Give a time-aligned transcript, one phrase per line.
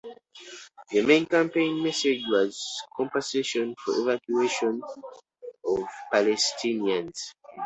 [0.89, 2.59] The main campaign message was
[2.97, 4.81] Compensation for Evacuation
[5.63, 7.19] of Palestinians.